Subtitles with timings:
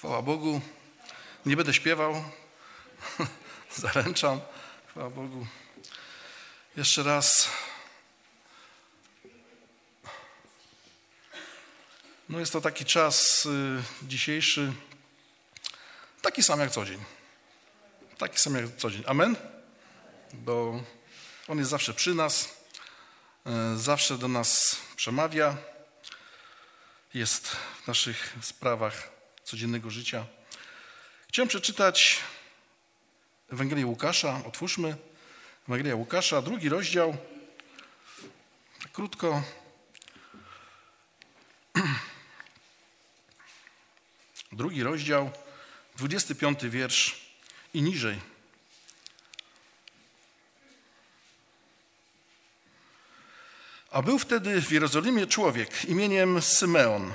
[0.00, 0.60] Chwała Bogu.
[1.46, 2.24] Nie będę śpiewał.
[3.76, 4.40] Zaręczam.
[4.88, 5.46] Chwała Bogu.
[6.76, 7.48] Jeszcze raz.
[12.28, 14.72] No jest to taki czas y, dzisiejszy,
[16.22, 17.04] taki sam jak co dzień.
[18.18, 19.02] Taki sam jak co dzień.
[19.06, 19.36] Amen?
[20.32, 20.82] Bo
[21.48, 22.48] On jest zawsze przy nas,
[23.74, 25.56] y, zawsze do nas przemawia,
[27.14, 30.26] jest w naszych sprawach codziennego życia.
[31.28, 32.18] Chciałem przeczytać
[33.52, 34.42] Ewangelię Łukasza.
[34.46, 34.96] Otwórzmy
[35.68, 37.16] Ewangelia Łukasza, drugi rozdział.
[38.82, 39.42] Tak krótko.
[44.52, 45.30] Drugi rozdział,
[45.96, 47.20] 25 wiersz
[47.74, 48.20] i niżej.
[53.90, 57.14] A był wtedy w Jerozolimie człowiek imieniem Symeon.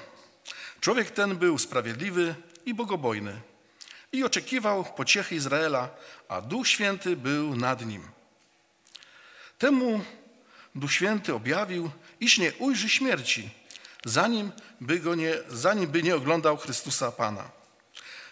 [0.86, 2.36] Człowiek ten był sprawiedliwy
[2.66, 3.42] i bogobojny
[4.12, 5.90] i oczekiwał pociechy Izraela,
[6.28, 8.02] a Duch Święty był nad nim.
[9.58, 10.02] Temu
[10.76, 13.50] Duch Święty objawił, iż nie ujrzy śmierci,
[14.06, 17.52] zanim by, go nie, zanim by nie oglądał Chrystusa Pana.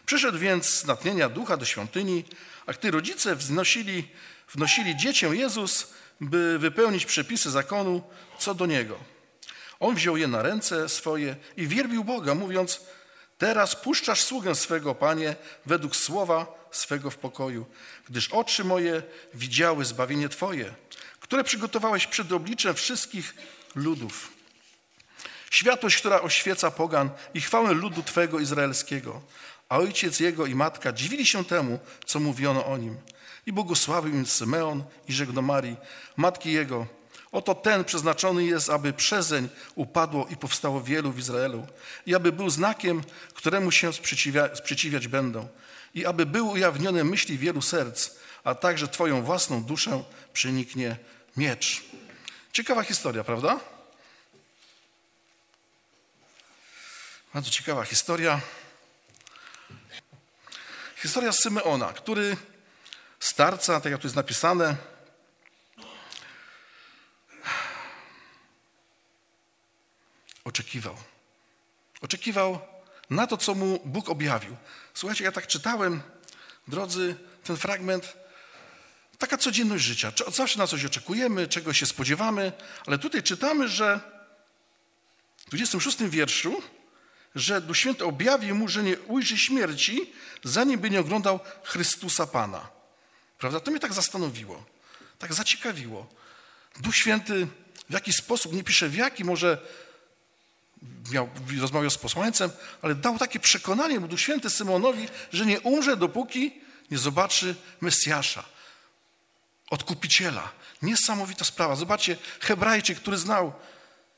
[0.05, 2.23] Przyszedł więc z natchnienia ducha do świątyni,
[2.65, 4.07] a gdy rodzice wnosili,
[4.53, 8.03] wnosili dziecię Jezus, by wypełnić przepisy zakonu
[8.39, 9.12] co do Niego.
[9.83, 12.81] On wziął je na ręce swoje i wielbił Boga, mówiąc,
[13.37, 17.65] teraz puszczasz sługę swego, Panie, według słowa swego w pokoju,
[18.09, 20.73] gdyż oczy moje widziały zbawienie Twoje,
[21.19, 23.35] które przygotowałeś przed obliczem wszystkich
[23.75, 24.31] ludów.
[25.51, 29.21] Światłość, która oświeca pogan i chwałę ludu Twego izraelskiego.
[29.69, 32.97] A ojciec jego i matka dziwili się temu, co mówiono o nim.
[33.45, 35.77] I błogosławił im Symeon i rzekł do Marii,
[36.17, 36.87] matki jego,
[37.33, 41.67] oto ten przeznaczony jest, aby przezeń upadło i powstało wielu w Izraelu
[42.05, 43.03] i aby był znakiem,
[43.33, 45.47] któremu się sprzeciwia, sprzeciwiać będą
[45.93, 48.09] i aby był ujawniony myśli wielu serc,
[48.43, 50.97] a także Twoją własną duszę przeniknie
[51.37, 51.83] miecz.
[52.51, 53.59] Ciekawa historia, prawda?
[57.33, 58.41] Bardzo ciekawa historia.
[60.95, 62.37] Historia Symeona, który
[63.19, 64.92] starca, tak jak tu jest napisane,
[70.43, 70.97] oczekiwał.
[72.01, 72.59] Oczekiwał
[73.09, 74.55] na to, co mu Bóg objawił.
[74.93, 76.01] Słuchajcie, ja tak czytałem,
[76.67, 78.13] drodzy, ten fragment,
[79.17, 80.11] taka codzienność życia.
[80.27, 82.51] Zawsze na coś oczekujemy, czego się spodziewamy,
[82.85, 83.99] ale tutaj czytamy, że
[85.45, 86.61] w 26 wierszu
[87.35, 92.69] że Duch Święty objawił mu, że nie ujrzy śmierci, zanim by nie oglądał Chrystusa Pana.
[93.37, 93.59] Prawda?
[93.59, 94.65] To mnie tak zastanowiło,
[95.19, 96.07] tak zaciekawiło.
[96.79, 97.47] Duch Święty
[97.89, 99.57] w jaki sposób, nie pisze w jaki, może
[101.11, 101.29] miał,
[101.61, 102.51] rozmawiał z posłańcem,
[102.81, 106.61] ale dał takie przekonanie mu Duch Święty Symonowi, że nie umrze, dopóki
[106.91, 108.43] nie zobaczy Mesjasza,
[109.69, 110.51] odkupiciela.
[110.81, 111.75] Niesamowita sprawa.
[111.75, 113.53] Zobaczcie, Hebrajczyk, który znał,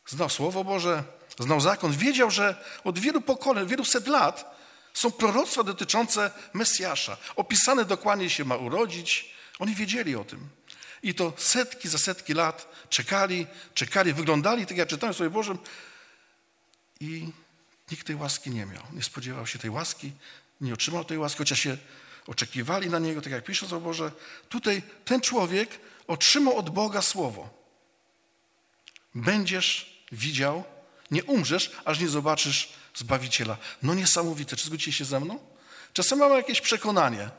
[0.07, 1.03] znał Słowo Boże,
[1.39, 4.55] znał zakon, wiedział, że od wielu pokoleń, wielu set lat
[4.93, 7.17] są proroctwa dotyczące Mesjasza.
[7.35, 9.35] Opisane dokładnie się ma urodzić.
[9.59, 10.49] Oni wiedzieli o tym.
[11.03, 15.57] I to setki za setki lat czekali, czekali, wyglądali, tak jak czytałem w Słowie Bożym,
[16.99, 17.31] i
[17.91, 18.83] nikt tej łaski nie miał.
[18.93, 20.11] Nie spodziewał się tej łaski,
[20.61, 21.77] nie otrzymał tej łaski, chociaż się
[22.27, 24.11] oczekiwali na niego, tak jak pisze Słowo Boże.
[24.49, 25.69] Tutaj ten człowiek
[26.07, 27.49] otrzymał od Boga słowo.
[29.15, 30.63] Będziesz widział
[31.11, 33.57] nie umrzesz, aż nie zobaczysz Zbawiciela.
[33.83, 34.55] No niesamowite.
[34.55, 35.39] Czy zgodzicie się ze mną?
[35.93, 37.29] Czasem mamy jakieś przekonanie.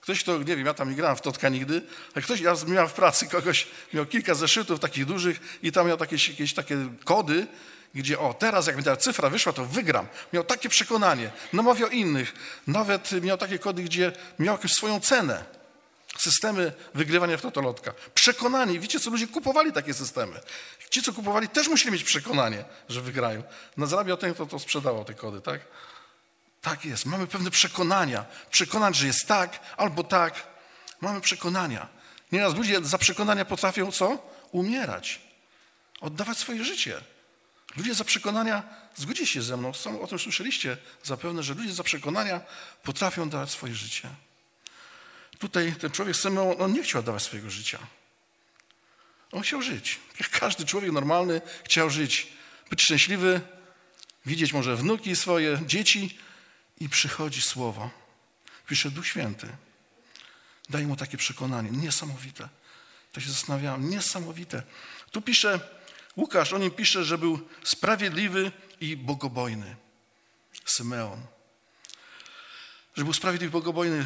[0.00, 1.82] Ktoś, kto, nie wiem, ja tam nie grałem w Totka nigdy,
[2.14, 5.96] ale ktoś, ja miałem w pracy kogoś, miał kilka zeszytów takich dużych i tam miał
[5.96, 7.46] takie, jakieś takie kody,
[7.94, 10.06] gdzie o, teraz jak mi ta cyfra wyszła, to wygram.
[10.32, 12.34] Miał takie przekonanie, namawiał innych.
[12.66, 15.44] Nawet miał takie kody, gdzie miał jakąś swoją cenę
[16.18, 17.92] systemy wygrywania w totolotka.
[18.14, 18.80] Przekonani.
[18.80, 20.40] Wiecie co, ludzie kupowali takie systemy.
[20.90, 23.42] Ci, co kupowali, też musieli mieć przekonanie, że wygrają.
[23.76, 25.60] No zarabiał ten, kto to sprzedawał, te kody, tak?
[26.60, 27.06] Tak jest.
[27.06, 28.24] Mamy pewne przekonania.
[28.50, 30.34] Przekonać, że jest tak albo tak.
[31.00, 31.88] Mamy przekonania.
[32.32, 34.30] Nieraz ludzie za przekonania potrafią co?
[34.52, 35.20] Umierać.
[36.00, 37.00] Oddawać swoje życie.
[37.78, 38.62] Ludzie za przekonania,
[38.96, 39.72] zgodzicie się ze mną,
[40.02, 42.40] o tym słyszeliście zapewne, że ludzie za przekonania
[42.82, 44.08] potrafią dawać swoje życie.
[45.38, 47.78] Tutaj ten człowiek Symeon, on nie chciał dawać swojego życia.
[49.32, 49.98] On chciał żyć.
[50.20, 52.28] Jak każdy człowiek normalny chciał żyć.
[52.70, 53.40] Być szczęśliwy,
[54.26, 56.18] widzieć może wnuki swoje, dzieci
[56.80, 57.90] i przychodzi słowo.
[58.66, 59.48] Pisze Duch Święty.
[60.70, 61.70] Daje mu takie przekonanie.
[61.70, 62.48] Niesamowite.
[63.12, 63.90] To się zastanawiałem.
[63.90, 64.62] Niesamowite.
[65.10, 65.77] Tu pisze,
[66.18, 69.76] Łukasz o nim pisze, że był sprawiedliwy i bogobojny.
[70.64, 71.20] Symeon.
[72.96, 74.04] że był sprawiedliwy, bogobojny.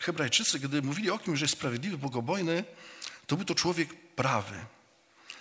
[0.00, 2.64] Hebrajczycy, gdy mówili o kimś, że jest sprawiedliwy, bogobojny,
[3.26, 4.64] to był to człowiek prawy.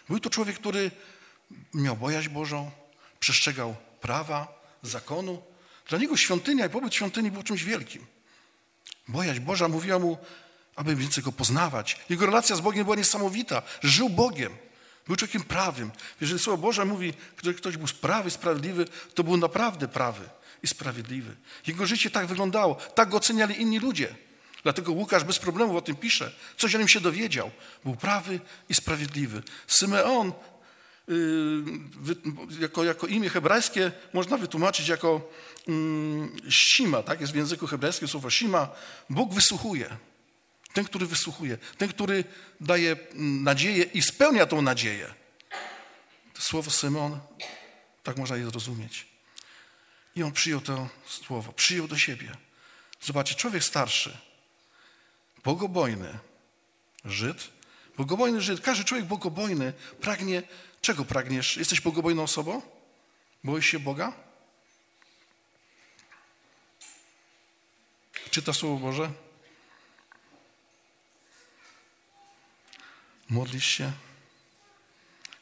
[0.10, 0.92] Był to człowiek, który
[1.74, 2.72] miał bojaźń Bożą,
[3.20, 5.44] przestrzegał prawa, zakonu.
[5.90, 8.06] Dla niego świątynia i pobyt świątyni był czymś wielkim.
[9.08, 10.18] Bojaźń Boża mówiła mu,
[10.76, 12.00] aby więcej go poznawać.
[12.10, 13.62] Jego relacja z Bogiem była niesamowita.
[13.84, 14.58] Żył Bogiem.
[15.08, 15.92] Był człowiekiem prawym.
[16.22, 17.14] Jeżeli Słowo Boże mówi,
[17.44, 20.30] że ktoś był prawy, sprawiedliwy, to był naprawdę prawy
[20.64, 21.36] i sprawiedliwy.
[21.68, 22.76] Jego życie tak wyglądało.
[22.76, 24.16] Tak go oceniali inni ludzie.
[24.64, 26.32] Dlatego Łukasz bez problemu o tym pisze.
[26.58, 27.52] Coś o nim się dowiedział.
[27.84, 28.40] Był prawy
[28.70, 29.44] i sprawiedliwy.
[29.68, 30.34] Symeon
[31.08, 31.64] yy,
[32.60, 35.30] jako, jako imię hebrajskie można wytłumaczyć jako
[35.68, 38.70] yy, Sima, tak jest w języku hebrajskim słowo Sima.
[39.10, 39.98] Bóg wysłuchuje.
[40.74, 42.24] Ten, który wysłuchuje, ten, który
[42.62, 45.14] daje nadzieję i spełnia tą nadzieję.
[46.34, 47.20] To słowo Symon,
[48.04, 49.08] tak można je zrozumieć.
[50.16, 52.38] I on przyjął to słowo, przyjął do siebie.
[53.02, 54.18] Zobaczcie, człowiek starszy,
[55.44, 56.20] bogobojny
[57.06, 57.50] Żyd,
[57.98, 60.44] bogobojny Żyd, każdy człowiek bogobojny pragnie,
[60.82, 61.58] czego pragniesz?
[61.58, 62.62] Jesteś bogobojną osobą?
[63.44, 64.14] Boisz się Boga?
[68.32, 69.12] Czyta Słowo Boże?
[73.34, 73.92] Modlisz się?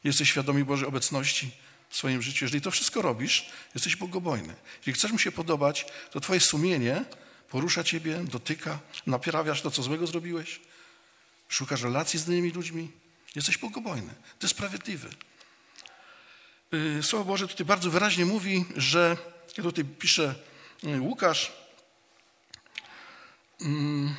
[0.04, 1.50] Jesteś świadomy Bożej obecności
[1.88, 2.44] w swoim życiu.
[2.44, 4.54] Jeżeli to wszystko robisz, jesteś bogobojny.
[4.78, 7.04] Jeżeli chcesz mu się podobać, to twoje sumienie
[7.48, 10.60] porusza ciebie, dotyka, naprawiasz to, co złego zrobiłeś,
[11.48, 12.90] szukasz relacji z innymi ludźmi,
[13.34, 14.14] jesteś bogobojny.
[14.42, 15.08] Jest sprawiedliwy.
[16.74, 19.16] Y, Słowo Boże tutaj bardzo wyraźnie mówi, że,
[19.56, 20.34] jak tutaj pisze
[20.84, 21.52] y, Łukasz,
[23.60, 24.14] mm,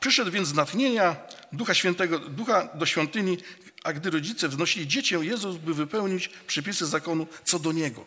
[0.00, 1.16] Przyszedł więc z natchnienia
[1.52, 3.38] Ducha Świętego, Ducha do świątyni,
[3.84, 8.04] a gdy rodzice wznosili dziecię, Jezus by wypełnić przepisy zakonu co do Niego.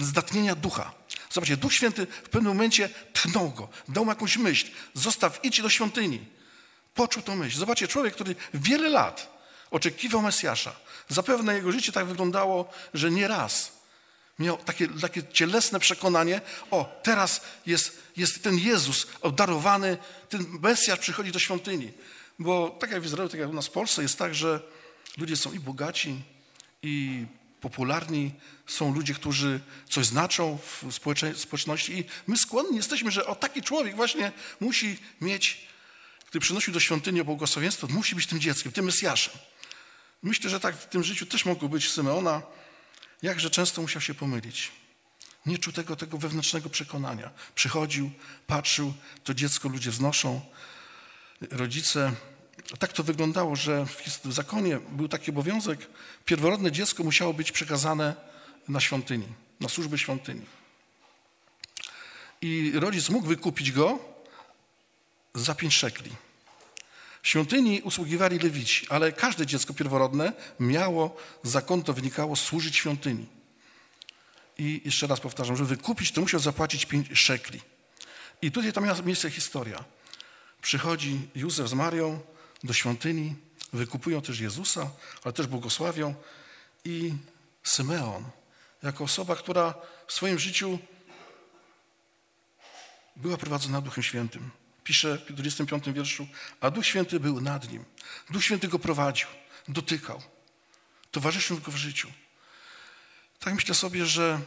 [0.00, 0.94] Z natchnienia Ducha.
[1.30, 4.66] Zobaczcie, Duch Święty w pewnym momencie tchnął go, dał mu jakąś myśl.
[4.94, 6.26] Zostaw, idź do świątyni.
[6.94, 7.58] Poczuł tą myśl.
[7.58, 9.40] Zobaczcie, człowiek, który wiele lat
[9.70, 10.72] oczekiwał Mesjasza.
[11.08, 13.80] Zapewne jego życie tak wyglądało, że nie raz
[14.38, 16.40] miał takie, takie cielesne przekonanie,
[16.70, 19.98] o, teraz jest, jest ten Jezus obdarowany,
[20.28, 21.92] ten Mesjasz przychodzi do świątyni.
[22.40, 24.60] Bo tak jak w Izraelu, tak jak u nas w Polsce jest tak, że
[25.18, 26.22] ludzie są i bogaci,
[26.82, 27.26] i
[27.60, 28.32] popularni,
[28.66, 30.84] są ludzie, którzy coś znaczą w
[31.36, 35.66] społeczności i my skłonni jesteśmy, że o taki człowiek właśnie musi mieć,
[36.30, 39.34] gdy przynosił do świątyni błogosławieństwo, musi być tym dzieckiem, tym Mesjaszem.
[40.22, 42.42] Myślę, że tak w tym życiu też mogło być Symeona,
[43.22, 44.72] jakże często musiał się pomylić.
[45.46, 47.30] Nie czuł tego, tego wewnętrznego przekonania.
[47.54, 48.10] Przychodził,
[48.46, 48.94] patrzył,
[49.24, 50.40] to dziecko ludzie wznoszą,
[51.50, 52.12] rodzice.
[52.78, 53.86] Tak to wyglądało, że
[54.24, 55.88] w zakonie był taki obowiązek,
[56.24, 58.14] pierworodne dziecko musiało być przekazane
[58.68, 59.26] na świątyni,
[59.60, 60.46] na służbę świątyni.
[62.40, 63.98] I rodzic mógł wykupić go
[65.34, 66.10] za pięć szekli.
[67.22, 73.26] W świątyni usługiwali lewici, ale każde dziecko pierworodne miało, z zakonu to wynikało, służyć świątyni.
[74.58, 77.60] I jeszcze raz powtarzam, żeby wykupić, to musiał zapłacić pięć szekli.
[78.42, 79.84] I tutaj tam miała miejsce historia.
[80.62, 82.20] Przychodzi Józef z Marią
[82.64, 83.36] do świątyni,
[83.72, 84.90] wykupują też Jezusa,
[85.24, 86.14] ale też błogosławią.
[86.84, 87.14] I
[87.62, 88.24] Symeon,
[88.82, 89.74] jako osoba, która
[90.06, 90.78] w swoim życiu
[93.16, 94.50] była prowadzona Duchem Świętym,
[94.84, 96.26] pisze w 25 wierszu,
[96.60, 97.84] a Duch Święty był nad nim.
[98.30, 99.28] Duch Święty go prowadził,
[99.68, 100.22] dotykał,
[101.10, 102.08] towarzyszył go w życiu.
[103.38, 104.40] Tak myślę sobie, że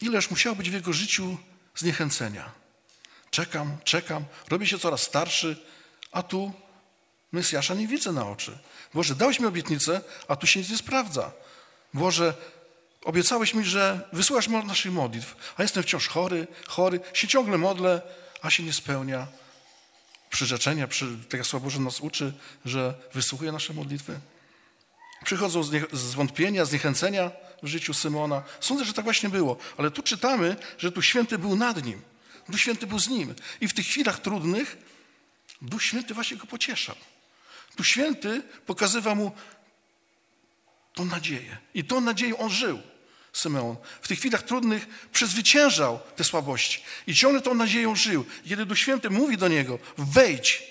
[0.00, 1.38] ileż musiało być w jego życiu
[1.74, 2.52] zniechęcenia.
[3.30, 5.56] Czekam, czekam, robię się coraz starszy,
[6.12, 6.52] a tu
[7.32, 8.58] Mesjasza nie widzę na oczy.
[8.94, 11.32] Boże, dałeś mi obietnicę, a tu się nic nie sprawdza.
[11.94, 12.34] Boże,
[13.04, 18.02] obiecałeś mi, że wysłuchasz naszych modlitw, a jestem wciąż chory, chory, się ciągle modlę,
[18.42, 19.26] a się nie spełnia
[20.30, 22.32] przyrzeczenia, przy, tak jak Słowo Boże nas uczy,
[22.64, 24.20] że wysłuchuje nasze modlitwy.
[25.24, 27.30] Przychodzą zwątpienia, zniechęcenia
[27.62, 28.42] w życiu Symona.
[28.60, 29.56] Sądzę, że tak właśnie było.
[29.78, 32.02] Ale tu czytamy, że tu święty był nad nim.
[32.48, 33.34] Duch Święty był z nim.
[33.60, 34.76] I w tych chwilach trudnych
[35.62, 36.96] Duch Święty właśnie go pocieszał.
[37.76, 39.32] Duch Święty pokazywał mu
[40.94, 41.56] tą nadzieję.
[41.74, 42.82] I tą nadzieją on żył.
[43.32, 43.76] Symeon.
[44.02, 48.24] W tych chwilach trudnych przezwyciężał te słabości i ciągle tą nadzieją żył.
[48.48, 50.62] Kiedy Duch Święty mówi do niego, wejdź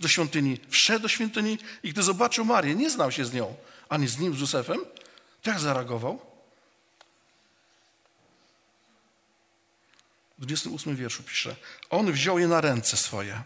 [0.00, 3.54] do świątyni, wszedł do świątyni i gdy zobaczył Marię, nie znał się z nią,
[3.88, 4.78] ani z nim, z Józefem,
[5.42, 6.20] to jak zareagował?
[10.38, 11.56] W 28 wierszu pisze,
[11.90, 13.42] on wziął je na ręce swoje.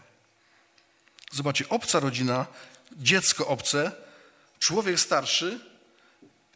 [1.31, 2.45] Zobaczcie, obca rodzina,
[2.97, 3.91] dziecko obce,
[4.59, 5.59] człowiek starszy,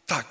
[0.06, 0.26] tak,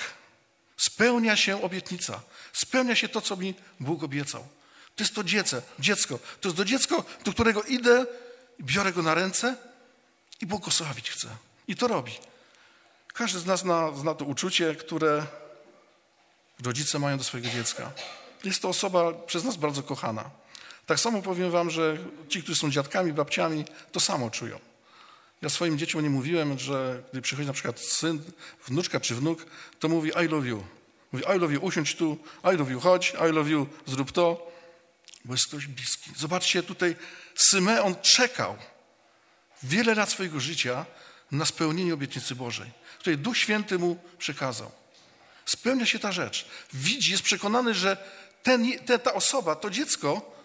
[0.84, 2.22] Spełnia się obietnica.
[2.54, 4.48] Spełnia się to, co mi Bóg obiecał.
[4.96, 6.20] To jest to dziecko, dziecko.
[6.42, 8.06] To jest to dziecko, do którego idę,
[8.62, 9.56] biorę go na ręce
[10.42, 11.28] i błogosławić chcę.
[11.68, 12.12] I to robi.
[13.14, 15.26] Każdy z nas zna, zna to uczucie, które
[16.64, 17.92] rodzice mają do swojego dziecka.
[18.44, 20.30] Jest to osoba przez nas bardzo kochana.
[20.86, 21.98] Tak samo powiem wam, że
[22.30, 24.60] ci, którzy są dziadkami, babciami, to samo czują.
[25.44, 28.24] Ja swoim dzieciom nie mówiłem, że gdy przychodzi na przykład syn,
[28.68, 29.46] wnuczka czy wnuk,
[29.80, 30.64] to mówi I love you.
[31.12, 32.18] Mówi I love you, usiądź tu,
[32.54, 34.52] I love you, chodź, I love you, zrób to,
[35.26, 36.12] bo jest ktoś bliski.
[36.18, 36.96] Zobaczcie, tutaj
[37.36, 38.58] Symeon czekał
[39.64, 40.86] wiele lat swojego życia
[41.32, 44.72] na spełnienie obietnicy Bożej, której Duch Święty mu przekazał.
[45.46, 46.46] Spełnia się ta rzecz.
[46.74, 47.98] Widzi, jest przekonany, że
[48.44, 48.72] ten,
[49.04, 50.36] ta osoba, to dziecko,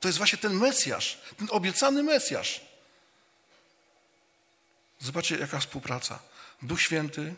[0.00, 2.69] to jest właśnie ten Mesjasz, ten obiecany Mesjasz.
[5.00, 6.18] Zobaczcie, jaka współpraca.
[6.62, 7.34] Duch Święty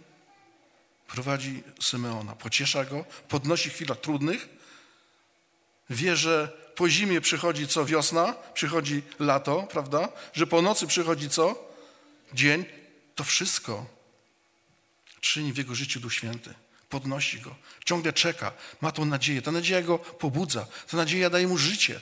[1.06, 4.48] prowadzi Symeona, pociesza go, podnosi w trudnych,
[5.90, 10.08] wie, że po zimie przychodzi co wiosna, przychodzi lato, prawda?
[10.32, 11.72] Że po nocy przychodzi co?
[12.32, 12.64] Dzień.
[13.14, 13.86] To wszystko
[15.20, 16.54] czyni w jego życiu Duch Święty.
[16.88, 19.42] Podnosi go, ciągle czeka, ma tą nadzieję.
[19.42, 22.00] Ta nadzieja go pobudza, ta nadzieja daje mu życie.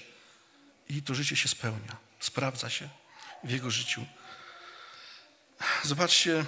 [0.89, 2.89] I to życie się spełnia, sprawdza się
[3.45, 4.07] w jego życiu.
[5.83, 6.45] Zobaczcie,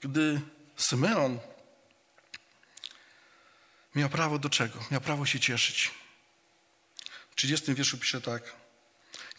[0.00, 0.40] gdy
[0.76, 1.38] Symeon
[3.94, 4.78] miał prawo do czego?
[4.90, 5.90] Miał prawo się cieszyć.
[7.30, 8.42] W 30 wierszu pisze tak.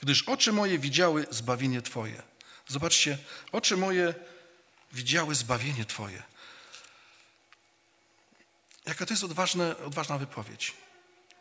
[0.01, 2.23] Gdyż oczy moje widziały zbawienie Twoje.
[2.67, 3.17] Zobaczcie,
[3.51, 4.13] oczy moje
[4.91, 6.23] widziały zbawienie Twoje.
[8.85, 10.73] Jaka to jest odważne, odważna wypowiedź.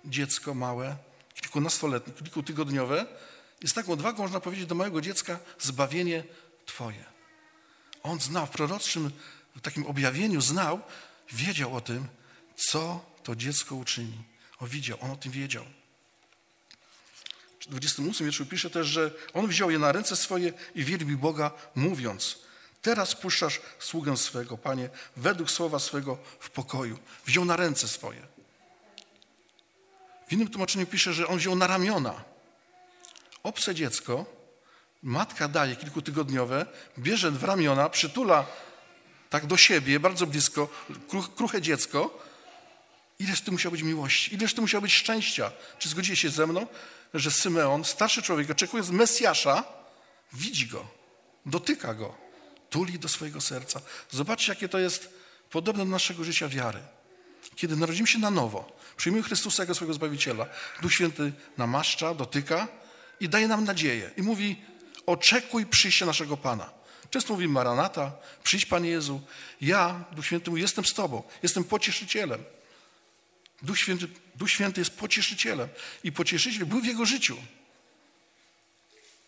[0.05, 0.97] Dziecko małe,
[1.35, 3.07] kilkunastoletnie, kilkutygodniowe,
[3.63, 6.25] jest taką odwagą, można powiedzieć, do małego dziecka zbawienie
[6.67, 7.05] Twoje.
[8.03, 9.11] On znał, w proroczym
[9.57, 10.81] w takim objawieniu znał,
[11.33, 12.09] wiedział o tym,
[12.57, 14.19] co to dziecko uczyni.
[14.59, 15.65] O, widział, on o tym wiedział.
[17.61, 21.51] W 28 wierszu pisze też, że on wziął je na ręce swoje i wielbił Boga,
[21.75, 22.39] mówiąc:
[22.83, 26.99] Teraz puszczasz sługę swego, panie, według słowa swego w pokoju.
[27.27, 28.23] Wziął na ręce swoje.
[30.29, 32.25] W innym tłumaczeniu pisze, że on wziął na ramiona.
[33.43, 34.27] Obce dziecko,
[35.03, 36.67] matka daje kilkutygodniowe,
[36.99, 38.47] bierze w ramiona, przytula
[39.31, 40.69] tak do siebie, bardzo blisko,
[41.37, 42.23] kruche dziecko.
[43.19, 45.53] Ileż ty musiał być miłości, ileż ty musiał być szczęścia.
[45.79, 46.67] Czy zgodzicie się ze mną,
[47.15, 49.65] że Symeon, starszy człowiek, oczekując Mesjasza,
[50.33, 50.87] widzi go,
[51.47, 52.15] dotyka go,
[52.71, 53.81] tuli do swojego serca.
[54.11, 55.15] Zobaczcie, jakie to jest
[55.51, 56.79] podobne do naszego życia wiary.
[57.57, 60.47] Kiedy narodzimy się na nowo, przyjmujemy Chrystusa jako swojego Zbawiciela,
[60.83, 62.69] Duch Święty namaszcza, dotyka
[63.21, 64.11] i daje nam nadzieję.
[64.17, 64.57] I mówi,
[65.07, 66.71] oczekuj przyjścia naszego Pana.
[67.11, 69.21] Często mówimy Maranata, przyjdź Panie Jezu.
[69.61, 72.45] Ja, Duch Święty, mówi, jestem z Tobą, jestem pocieszycielem.
[73.63, 75.69] Duch Święty, Duch Święty jest pocieszycielem
[76.05, 77.37] i pocieszyciel był w jego życiu.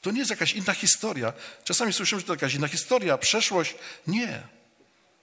[0.02, 1.32] To nie jest jakaś inna historia.
[1.64, 3.74] Czasami słyszymy, że to jakaś inna historia, przeszłość.
[4.06, 4.42] Nie.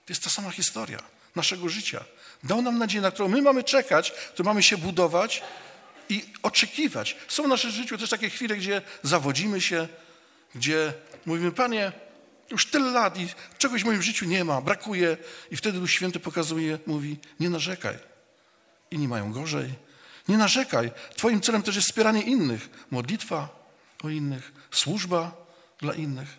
[0.06, 1.02] To jest ta sama historia
[1.36, 2.04] naszego życia.
[2.44, 5.42] Dał nam nadzieję, na którą my mamy czekać, którą mamy się budować
[6.08, 7.16] i oczekiwać.
[7.28, 9.88] Są w naszym życiu też takie chwile, gdzie zawodzimy się,
[10.54, 10.92] gdzie
[11.26, 11.92] mówimy, Panie,
[12.50, 13.28] już tyle lat i
[13.58, 15.16] czegoś w moim życiu nie ma, brakuje.
[15.50, 17.98] I wtedy Duch Święty pokazuje, mówi, nie narzekaj.
[18.90, 19.74] Inni mają gorzej.
[20.28, 20.92] Nie narzekaj.
[21.16, 22.68] Twoim celem też jest wspieranie innych.
[22.90, 23.48] Modlitwa
[24.04, 25.46] o innych, służba
[25.78, 26.36] dla innych.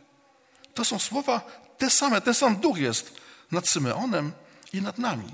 [0.73, 1.41] To są słowa
[1.77, 3.15] te same, ten sam duch jest
[3.51, 4.31] nad Symeonem
[4.73, 5.33] i nad nami.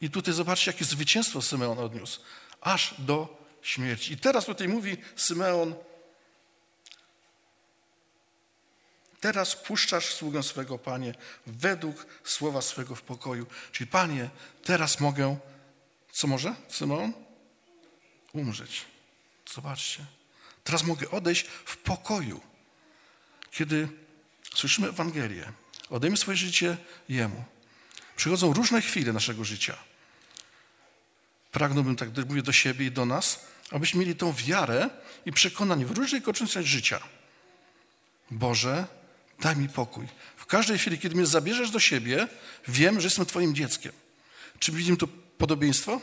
[0.00, 2.20] I tutaj zobaczcie, jakie zwycięstwo Symeon odniósł.
[2.60, 4.12] Aż do śmierci.
[4.12, 5.74] I teraz tutaj mówi Symeon,
[9.26, 11.14] Teraz puszczasz sługę swego, Panie,
[11.46, 13.46] według słowa swego w pokoju.
[13.72, 14.30] Czyli, Panie,
[14.64, 15.36] teraz mogę,
[16.12, 17.12] co może, Symeon?
[18.32, 18.84] Umrzeć.
[19.54, 20.04] Zobaczcie.
[20.64, 22.40] Teraz mogę odejść w pokoju.
[23.50, 23.88] Kiedy
[24.54, 25.52] słyszymy Ewangelię,
[25.90, 26.76] odejmy swoje życie
[27.08, 27.44] Jemu.
[28.16, 29.76] Przychodzą różne chwile naszego życia.
[31.52, 34.90] Pragnąłbym, tak mówię do siebie i do nas, abyśmy mieli tą wiarę
[35.24, 37.00] i przekonanie w różnych okolicznościach życia.
[38.30, 38.95] Boże,
[39.40, 40.06] daj mi pokój.
[40.36, 42.28] W każdej chwili, kiedy mnie zabierzesz do siebie,
[42.68, 43.92] wiem, że jestem Twoim dzieckiem.
[44.58, 46.00] Czy widzimy tu podobieństwo?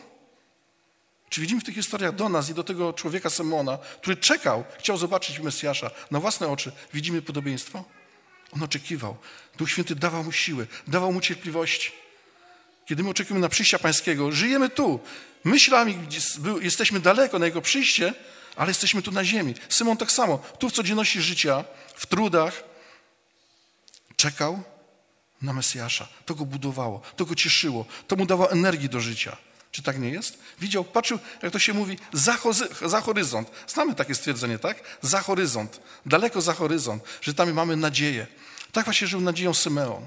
[1.30, 4.98] Czy widzimy w tych historiach do nas i do tego człowieka Simona, który czekał, chciał
[4.98, 7.84] zobaczyć Mesjasza na własne oczy, widzimy podobieństwo?
[8.52, 9.18] On oczekiwał.
[9.58, 11.92] Duch Święty dawał mu siły, dawał mu cierpliwości.
[12.86, 15.00] Kiedy my oczekujemy na przyjścia Pańskiego, żyjemy tu.
[15.44, 15.98] Myślami
[16.62, 18.14] jesteśmy daleko na Jego przyjście,
[18.56, 19.56] ale jesteśmy tu na ziemi.
[19.70, 21.64] Symon tak samo, tu w codzienności życia,
[21.96, 22.64] w trudach,
[24.24, 24.64] czekał
[25.42, 26.08] na Mesjasza.
[26.26, 29.38] To go budowało, to go cieszyło, to mu dawało energii do życia.
[29.72, 30.40] Czy tak nie jest?
[30.60, 32.38] Widział, patrzył, jak to się mówi, za,
[32.86, 33.52] za horyzont.
[33.68, 34.84] Znamy takie stwierdzenie, tak?
[35.02, 38.28] Za horyzont, daleko za horyzont, że tam mamy nadzieję.
[38.72, 40.06] Tak właśnie żył nadzieją Symeon.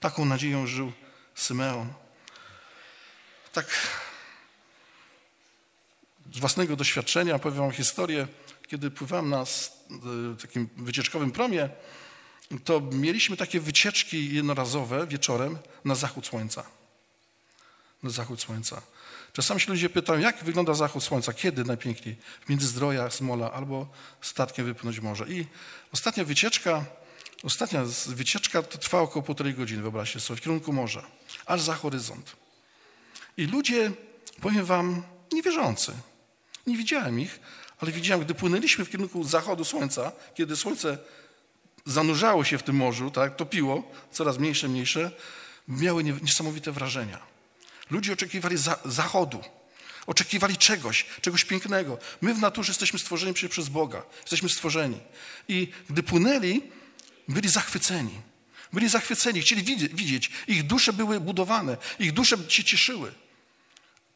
[0.00, 0.92] Taką nadzieją żył
[1.34, 1.92] Symeon.
[3.52, 3.66] Tak
[6.34, 8.28] z własnego doświadczenia powiem wam historię,
[8.68, 9.44] kiedy pływałem na
[10.42, 11.68] takim wycieczkowym promie,
[12.64, 16.64] to mieliśmy takie wycieczki jednorazowe wieczorem na zachód słońca.
[18.02, 18.82] Na zachód słońca.
[19.32, 22.16] Czasami się ludzie pytają, jak wygląda zachód słońca, kiedy najpiękniej?
[22.46, 23.88] W Międzyzdroja, Smola albo
[24.20, 25.28] statkiem wypłynąć może.
[25.28, 25.46] I
[25.92, 26.84] ostatnia wycieczka,
[27.42, 31.02] ostatnia wycieczka to trwała około półtorej godziny, wyobraźcie sobie, w kierunku morza,
[31.46, 32.36] aż za horyzont.
[33.36, 33.92] I ludzie,
[34.40, 35.92] powiem wam, niewierzący.
[36.66, 37.40] Nie widziałem ich,
[37.78, 40.98] ale widziałem, gdy płynęliśmy w kierunku zachodu słońca, kiedy słońce
[41.86, 45.10] zanurzało się w tym morzu, tak, topiło, coraz mniejsze, mniejsze,
[45.68, 47.18] miały niesamowite wrażenia.
[47.90, 49.40] Ludzie oczekiwali za, zachodu,
[50.06, 51.98] oczekiwali czegoś, czegoś pięknego.
[52.20, 55.00] My w naturze jesteśmy stworzeni przez Boga, jesteśmy stworzeni.
[55.48, 56.62] I gdy płynęli,
[57.28, 58.20] byli zachwyceni.
[58.72, 60.30] Byli zachwyceni, chcieli widzieć.
[60.46, 63.12] Ich dusze były budowane, ich dusze się cieszyły.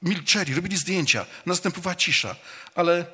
[0.03, 2.37] Milczeli, robili zdjęcia, następowała cisza.
[2.75, 3.07] Ale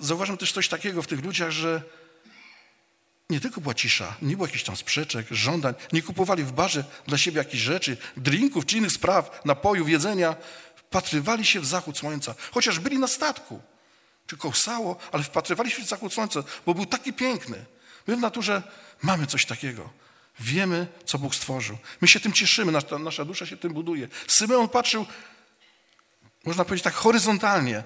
[0.00, 1.82] zauważam też coś takiego w tych ludziach, że
[3.32, 7.18] nie tylko była cisza, nie było jakichś tam sprzeczek, żądań, nie kupowali w barze dla
[7.18, 10.36] siebie jakichś rzeczy, drinków czy innych spraw, napojów, jedzenia.
[10.76, 13.62] Wpatrywali się w zachód słońca, chociaż byli na statku.
[14.26, 17.64] Czy kołsało, ale wpatrywali się w zachód słońca, bo był taki piękny.
[18.06, 18.62] My w naturze
[19.02, 19.90] mamy coś takiego.
[20.40, 21.78] Wiemy, co Bóg stworzył.
[22.00, 24.08] My się tym cieszymy, nasza, nasza dusza się tym buduje.
[24.26, 25.06] Symeon patrzył,
[26.44, 27.82] można powiedzieć tak horyzontalnie,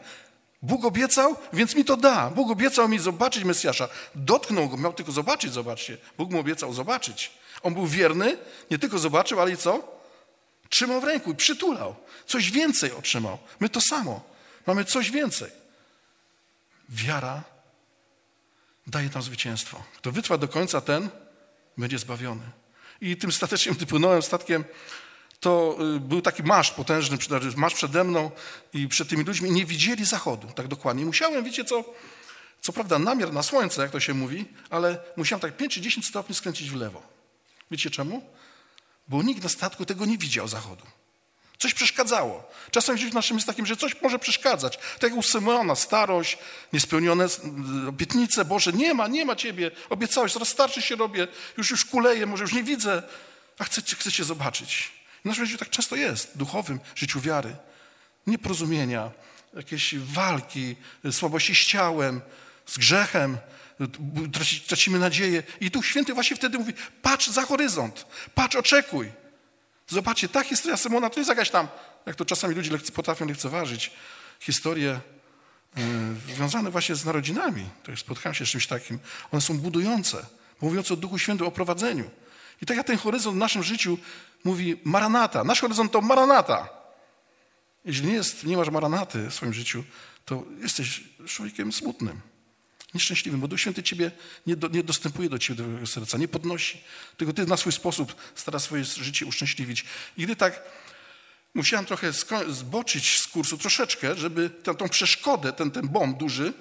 [0.66, 2.30] Bóg obiecał, więc mi to da.
[2.30, 3.88] Bóg obiecał mi zobaczyć Mesjasza.
[4.14, 5.98] Dotknął go, miał tylko zobaczyć, zobaczcie.
[6.18, 7.30] Bóg mu obiecał zobaczyć.
[7.62, 8.38] On był wierny,
[8.70, 10.00] nie tylko zobaczył, ale i co?
[10.68, 11.94] Trzymał w ręku i przytulał.
[12.26, 13.38] Coś więcej otrzymał.
[13.60, 14.24] My to samo.
[14.66, 15.50] Mamy coś więcej.
[16.88, 17.42] Wiara
[18.86, 19.82] daje nam zwycięstwo.
[19.96, 21.08] Kto wytrwa do końca, ten
[21.78, 22.50] będzie zbawiony.
[23.00, 24.64] I tym stateczkiem, gdy płynąłem statkiem,
[25.46, 27.18] to y, był taki marsz potężny,
[27.56, 28.30] marsz przede mną
[28.72, 31.04] i przed tymi ludźmi nie widzieli zachodu tak dokładnie.
[31.04, 31.84] Musiałem, wiecie co,
[32.60, 36.06] co prawda namiar na słońce, jak to się mówi, ale musiałem tak 5 czy 10
[36.06, 37.02] stopni skręcić w lewo.
[37.70, 38.22] Wiecie czemu?
[39.08, 40.86] Bo nikt na statku tego nie widział zachodu.
[41.58, 42.50] Coś przeszkadzało.
[42.70, 44.76] Czasem w naszym jest takim, że coś może przeszkadzać.
[44.76, 46.38] Tak jak u Symeona, starość,
[46.72, 48.44] niespełnione y, obietnice.
[48.44, 49.70] Boże, nie ma, nie ma Ciebie.
[49.90, 53.02] Obiecałeś, coraz starszy się robię, już już kuleję, może już nie widzę,
[53.58, 54.95] a chcę, chcę Cię zobaczyć.
[55.26, 57.56] W naszym życiu tak często jest, duchowym życiu wiary.
[58.26, 59.10] Nieporozumienia,
[59.54, 60.76] jakieś walki,
[61.10, 62.20] słabości z ciałem,
[62.66, 63.38] z grzechem,
[64.66, 65.42] tracimy nadzieję.
[65.60, 69.12] I Duch Święty właśnie wtedy mówi, patrz za horyzont, patrz, oczekuj.
[69.88, 71.68] Zobaczcie, ta historia Simona to jest jakaś tam,
[72.06, 73.90] jak to czasami ludzie lekce, potrafią lekceważyć,
[74.40, 75.00] historie
[75.76, 75.82] yy,
[76.34, 77.68] związane właśnie z narodzinami.
[77.82, 78.98] To jest, spotkałem się z czymś takim.
[79.32, 80.26] One są budujące,
[80.60, 82.10] mówiące o Duchu Świętym, o prowadzeniu.
[82.62, 83.98] I tak jak ten horyzont w naszym życiu
[84.44, 85.44] mówi maranata.
[85.44, 86.68] Nasz horyzont to maranata.
[87.84, 89.84] Jeśli nie, jest, nie masz maranaty w swoim życiu,
[90.24, 92.20] to jesteś człowiekiem smutnym,
[92.94, 94.10] nieszczęśliwym, bo Duch Święty ciebie
[94.46, 96.80] nie, do, nie dostępuje do ciebie, do twojego serca, nie podnosi.
[97.16, 99.84] Tylko ty na swój sposób starasz swoje życie uszczęśliwić.
[100.16, 100.62] I gdy tak
[101.54, 102.12] musiałem trochę
[102.48, 106.52] zboczyć z kursu troszeczkę, żeby tę, tą przeszkodę, ten, ten bomb duży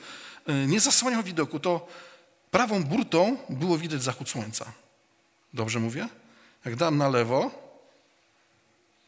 [0.50, 1.88] y, nie zasłaniał widoku, to
[2.52, 4.85] prawą burtą było widać zachód słońca.
[5.56, 6.10] Dobrze mówię?
[6.66, 7.52] Jak dam na lewo,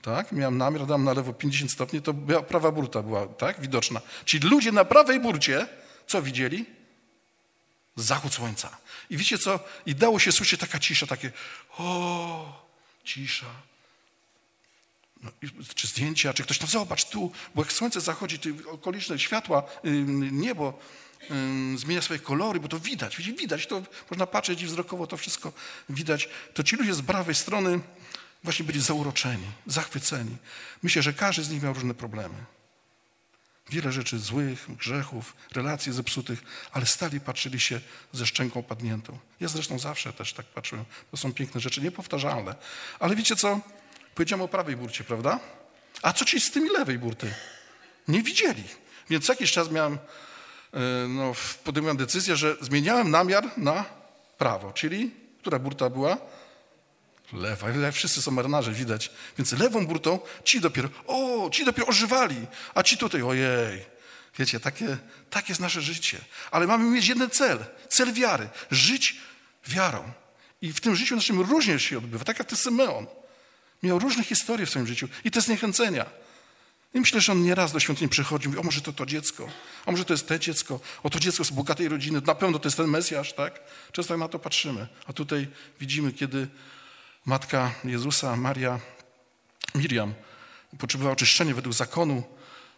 [0.01, 2.13] tak, miałem namiar, dam na lewo 50 stopni, to
[2.47, 4.01] prawa burta była, tak, widoczna.
[4.25, 5.67] Czyli ludzie na prawej burcie,
[6.07, 6.65] co widzieli?
[7.95, 8.77] Zachód słońca.
[9.09, 9.59] I wiecie co?
[9.85, 11.31] I dało się słyszeć taka cisza, takie
[11.77, 12.67] o,
[13.03, 13.45] cisza.
[15.23, 15.31] No,
[15.75, 18.39] czy zdjęcia, czy ktoś tam, zobacz tu, bo jak słońce zachodzi,
[18.71, 19.63] okoliczne światła,
[20.31, 20.79] niebo
[21.75, 25.53] zmienia swoje kolory, bo to widać, widać, to można patrzeć i wzrokowo to wszystko
[25.89, 26.29] widać.
[26.53, 27.79] To ci ludzie z prawej strony
[28.43, 30.37] właśnie byli zauroczeni, zachwyceni.
[30.83, 32.35] Myślę, że każdy z nich miał różne problemy.
[33.69, 39.19] Wiele rzeczy złych, grzechów, relacji zepsutych, ale stali patrzyli się ze szczęką padniętą.
[39.39, 40.85] Ja zresztą zawsze też tak patrzyłem.
[41.11, 42.55] To są piękne rzeczy, niepowtarzalne.
[42.99, 43.59] Ale wiecie co?
[44.15, 45.39] Powiedziałem o prawej burcie, prawda?
[46.01, 47.33] A co ci z tymi lewej burty?
[48.07, 48.63] Nie widzieli.
[49.09, 49.97] Więc jakiś czas miałem,
[51.07, 53.85] no, podjąłem decyzję, że zmieniałem namiar na
[54.37, 54.71] prawo.
[54.73, 56.17] Czyli, która burta była?
[57.33, 59.11] Lewa, ale wszyscy są marynarze, widać.
[59.37, 63.85] Więc lewą burtą ci dopiero, o, ci dopiero ożywali, a ci tutaj, ojej.
[64.39, 64.97] Wiecie, takie,
[65.29, 66.17] takie jest nasze życie.
[66.51, 67.57] Ale mamy mieć jeden cel,
[67.89, 68.49] cel wiary.
[68.71, 69.15] Żyć
[69.67, 70.11] wiarą.
[70.61, 73.05] I w tym życiu naszym różnie się odbywa, tak jak ty Symeon.
[73.83, 76.05] Miał różne historie w swoim życiu i te zniechęcenia.
[76.97, 79.49] I myślę, że on nieraz do świątyni przychodzi, mówi, o może to to dziecko,
[79.85, 82.67] a może to jest te dziecko, o to dziecko z bogatej rodziny, na pewno to
[82.67, 83.59] jest ten Mesjasz, tak?
[83.91, 84.87] Często na to patrzymy.
[85.07, 85.47] A tutaj
[85.79, 86.47] widzimy, kiedy
[87.25, 88.79] matka Jezusa, Maria,
[89.75, 90.13] Miriam,
[90.77, 92.23] potrzebowała oczyszczenia według zakonu,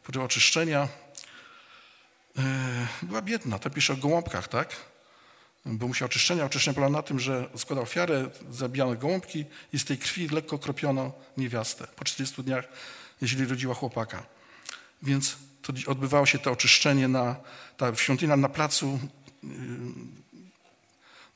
[0.04, 0.88] potrzebowała oczyszczenia.
[2.38, 4.76] E, była biedna, to pisze o gołąbkach, tak?
[5.66, 6.46] Bo musiała oczyszczenia.
[6.46, 11.12] Oczyszczenie polega na tym, że składał ofiarę, zabijano gołąbki i z tej krwi lekko kropiono
[11.38, 11.88] niewiastę.
[11.96, 12.66] Po 40 dniach
[13.22, 14.24] jeśli rodziła chłopaka.
[15.02, 17.36] Więc to odbywało się to oczyszczenie na,
[17.78, 19.00] ta świątynia na placu,
[19.44, 19.50] yy,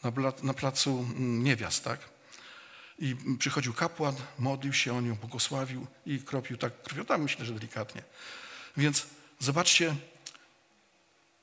[0.04, 2.00] na, na placu mm, niewiast, tak?
[3.00, 7.54] I przychodził kapłan, modlił się o nią, błogosławił i kropił tak krwią, tam myślę, że
[7.54, 8.04] delikatnie.
[8.78, 9.08] Więc
[9.40, 9.96] zobaczcie,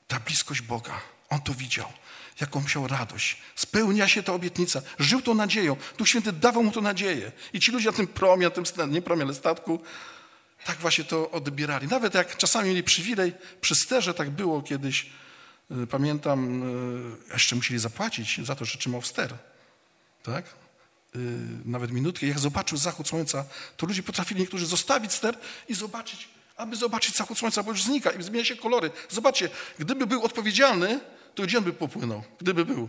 [0.09, 1.93] ta bliskość Boga, on to widział,
[2.41, 3.37] jaką miał radość.
[3.55, 5.77] Spełnia się ta obietnica, żył tą nadzieją.
[5.99, 7.33] Duch Święty dawał mu to nadzieję.
[7.53, 9.81] I ci ludzie na tym promie, na tym, nie promie, ale statku,
[10.65, 11.87] tak właśnie to odbierali.
[11.87, 15.11] Nawet jak czasami mieli przywilej, przy sterze tak było kiedyś,
[15.71, 16.63] y, pamiętam,
[17.31, 19.35] y, jeszcze musieli zapłacić za to, że trzymał ster.
[20.23, 20.45] Tak?
[21.17, 21.19] Y,
[21.65, 22.27] nawet minutkę.
[22.27, 23.45] Jak zobaczył zachód słońca,
[23.77, 28.11] to ludzie potrafili niektórzy zostawić ster i zobaczyć, aby zobaczyć zachód słońca, bo już znika
[28.11, 28.91] i zmienia się kolory.
[29.09, 31.01] Zobaczcie, gdyby był odpowiedzialny,
[31.35, 32.23] to gdzie on by popłynął?
[32.39, 32.89] Gdyby był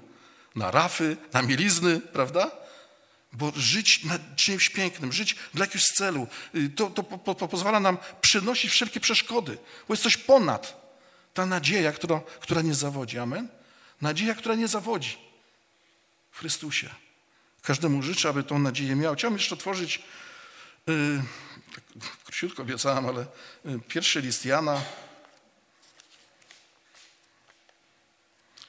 [0.55, 2.60] na rafy, na mielizny, prawda?
[3.33, 7.97] Bo żyć na czymś pięknym, żyć dla jakiegoś celu, y, to, to, to pozwala nam
[8.21, 10.81] przynosić wszelkie przeszkody, bo jest coś ponad.
[11.33, 13.19] Ta nadzieja, która, która nie zawodzi.
[13.19, 13.47] Amen?
[14.01, 15.17] Nadzieja, która nie zawodzi.
[16.31, 16.89] W Chrystusie.
[17.61, 19.15] Każdemu życzę, aby tą nadzieję miał.
[19.15, 20.01] Chciałbym jeszcze otworzyć,
[20.87, 21.23] yy,
[22.23, 23.25] króciutko obiecałem, ale
[23.65, 24.81] yy, pierwszy list Jana.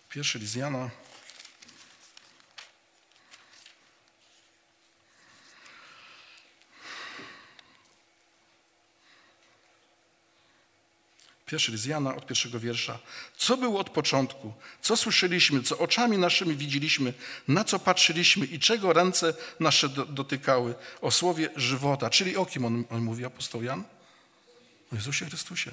[0.09, 0.91] Pierwszy list Jana.
[11.53, 12.99] Pierwszy z Jana od pierwszego wiersza.
[13.37, 14.53] Co było od początku?
[14.83, 15.63] Co słyszeliśmy?
[15.63, 17.13] Co oczami naszymi widzieliśmy?
[17.49, 18.47] Na co patrzyliśmy?
[18.47, 20.75] I czego ręce nasze dotykały?
[21.01, 22.11] O słowie żywota.
[22.11, 23.85] Czyli o kim on, on mówi, apostoł Jan?
[24.93, 25.71] O Jezusie Chrystusie.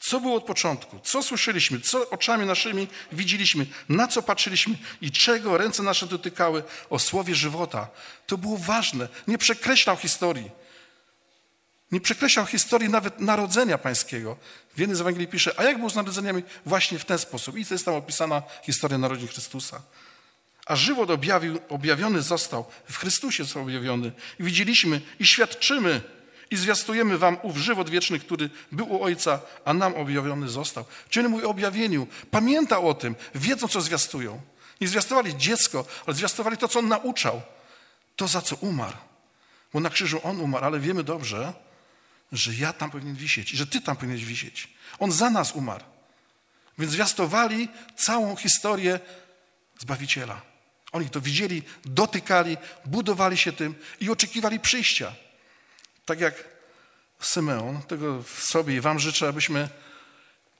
[0.00, 1.00] Co było od początku?
[1.04, 1.80] Co słyszeliśmy?
[1.80, 3.66] Co oczami naszymi widzieliśmy?
[3.88, 4.78] Na co patrzyliśmy?
[5.00, 6.62] I czego ręce nasze dotykały?
[6.90, 7.88] O słowie żywota.
[8.26, 9.08] To było ważne.
[9.26, 10.50] Nie przekreślał historii.
[11.92, 14.36] Nie przekreślał historii nawet narodzenia pańskiego.
[14.74, 16.42] W jednej z Ewangelii pisze, a jak było z narodzeniami?
[16.66, 17.56] Właśnie w ten sposób.
[17.56, 19.82] I to jest tam opisana historia narodzin Chrystusa.
[20.66, 24.12] A żywot objawił, objawiony został, w Chrystusie został objawiony.
[24.40, 26.00] I widzieliśmy i świadczymy
[26.50, 30.84] i zwiastujemy wam ów żywot wieczny, który był u Ojca, a nam objawiony został.
[31.08, 32.06] Czyli mówi o objawieniu.
[32.30, 34.40] Pamięta o tym, wiedzą, co zwiastują.
[34.80, 37.42] Nie zwiastowali dziecko, ale zwiastowali to, co on nauczał.
[38.16, 38.96] To, za co umarł.
[39.72, 41.52] Bo na krzyżu on umarł, ale wiemy dobrze,
[42.32, 44.68] że ja tam powinien wisieć i że ty tam powinieneś wisieć.
[44.98, 45.84] On za nas umarł.
[46.78, 49.00] Więc zwiastowali całą historię
[49.78, 50.42] Zbawiciela.
[50.92, 55.12] Oni to widzieli, dotykali, budowali się tym i oczekiwali przyjścia.
[56.04, 56.44] Tak jak
[57.20, 59.68] Symeon, tego sobie i wam życzę, abyśmy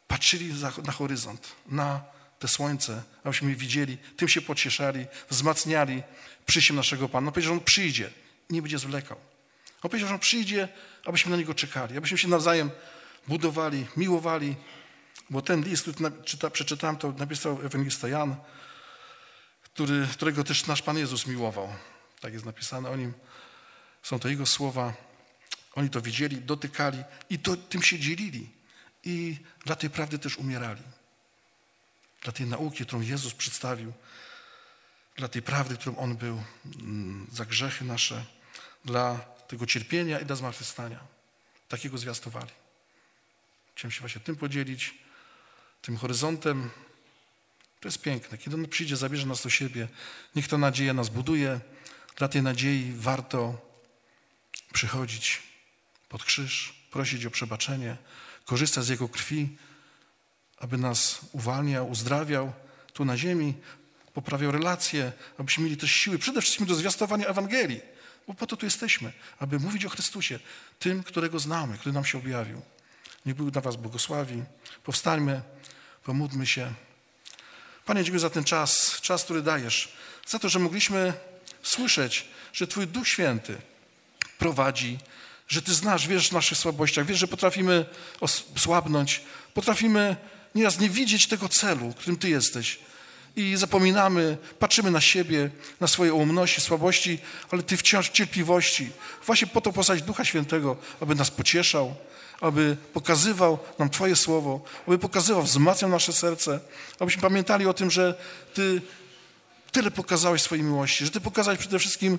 [0.08, 0.54] patrzyli
[0.84, 2.00] na horyzont, na
[2.38, 6.02] te słońce, abyśmy widzieli, tym się pocieszali, wzmacniali
[6.46, 7.26] przyjściem naszego Pana.
[7.26, 8.10] On powiedział, że On przyjdzie,
[8.50, 9.16] nie będzie zwlekał.
[9.82, 10.68] On powiedział, że On przyjdzie
[11.04, 12.70] abyśmy na Niego czekali, abyśmy się nawzajem
[13.28, 14.56] budowali, miłowali,
[15.30, 18.36] bo ten list, który czyta, przeczytałem, to napisał ewangelista Jan,
[19.62, 21.68] który, którego też nasz Pan Jezus miłował.
[22.20, 23.12] Tak jest napisane o nim.
[24.02, 24.92] Są to Jego słowa.
[25.74, 28.50] Oni to widzieli, dotykali i to, tym się dzielili.
[29.04, 30.82] I dla tej prawdy też umierali.
[32.22, 33.92] Dla tej nauki, którą Jezus przedstawił,
[35.16, 36.42] dla tej prawdy, którą On był,
[36.80, 38.24] mm, za grzechy nasze,
[38.84, 41.00] dla tego cierpienia i do zmartwychwstania.
[41.68, 42.50] Takiego zwiastowali.
[43.74, 44.94] Chciałem się właśnie tym podzielić,
[45.82, 46.70] tym horyzontem.
[47.80, 48.38] To jest piękne.
[48.38, 49.88] Kiedy On przyjdzie, zabierze nas do siebie,
[50.34, 51.60] niech ta nadzieja nas buduje.
[52.16, 53.70] Dla tej nadziei warto
[54.72, 55.42] przychodzić
[56.08, 57.96] pod krzyż, prosić o przebaczenie,
[58.44, 59.56] korzystać z Jego krwi,
[60.58, 62.52] aby nas uwalniał, uzdrawiał
[62.92, 63.54] tu na ziemi,
[64.14, 67.89] poprawiał relacje, abyśmy mieli też siły przede wszystkim do zwiastowania Ewangelii.
[68.26, 70.38] Bo po to tu jesteśmy, aby mówić o Chrystusie,
[70.78, 72.62] tym, którego znamy, który nam się objawił.
[73.26, 74.42] Niech Bóg na was błogosławi.
[74.84, 75.42] Powstańmy,
[76.04, 76.74] pomódlmy się.
[77.86, 79.92] Panie, dziękuję za ten czas, czas, który dajesz,
[80.26, 81.12] za to, że mogliśmy
[81.62, 83.60] słyszeć, że Twój Duch Święty
[84.38, 84.98] prowadzi,
[85.48, 87.86] że Ty znasz, wiesz w naszych słabościach, wiesz, że potrafimy
[88.56, 89.22] słabnąć,
[89.54, 90.16] potrafimy
[90.54, 92.78] nieraz nie widzieć tego celu, którym Ty jesteś.
[93.36, 97.18] I zapominamy, patrzymy na siebie, na swoje ułomności, słabości,
[97.50, 98.90] ale Ty wciąż w cierpliwości.
[99.26, 101.94] Właśnie po to posłać Ducha Świętego, aby nas pocieszał,
[102.40, 106.60] aby pokazywał nam Twoje słowo, aby pokazywał, wzmacniał nasze serce,
[106.98, 108.14] abyśmy pamiętali o tym, że
[108.54, 108.82] Ty
[109.72, 112.18] tyle pokazałeś swojej miłości, że Ty pokazałeś przede wszystkim,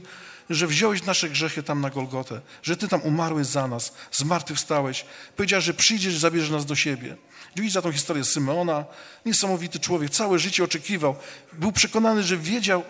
[0.56, 5.06] że wziąłeś nasze grzechy tam na Golgotę, że Ty tam umarłeś za nas, zmartwychwstałeś.
[5.36, 7.18] Powiedziałeś, że przyjdziesz zabierzesz nas do siebie.
[7.56, 8.86] Widzi za tą historię Symeona,
[9.26, 11.16] niesamowity człowiek, całe życie oczekiwał.
[11.54, 12.84] Był przekonany, że wiedział,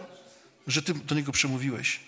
[0.68, 2.00] że Ty do niego przemówiłeś.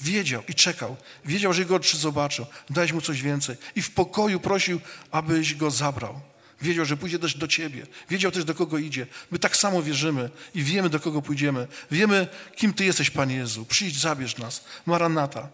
[0.00, 0.96] Wiedział i czekał.
[1.24, 2.46] Wiedział, że jego oczy zobaczą.
[2.70, 3.56] Dałeś mu coś więcej.
[3.76, 6.20] I w pokoju prosił, abyś go zabrał.
[6.62, 7.86] Wiedział, że pójdzie też do Ciebie.
[8.10, 9.06] Wiedział też, do kogo idzie.
[9.30, 11.66] My tak samo wierzymy i wiemy, do kogo pójdziemy.
[11.90, 13.64] Wiemy, kim Ty jesteś, Panie Jezu.
[13.64, 14.64] Przyjdź, zabierz nas.
[14.86, 15.48] Maranata.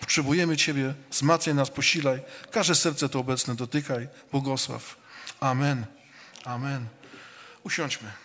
[0.00, 0.94] Potrzebujemy Ciebie.
[1.10, 2.20] Wzmacniaj nas, posilaj.
[2.50, 4.08] Każde serce to obecne dotykaj.
[4.32, 4.96] Błogosław.
[5.40, 5.86] Amen.
[6.44, 6.86] Amen.
[7.64, 8.23] Usiądźmy.